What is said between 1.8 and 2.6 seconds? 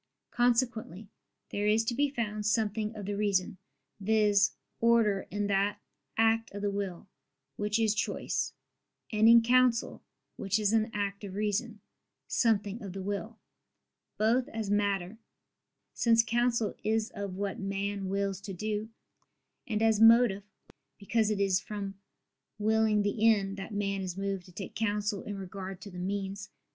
to be found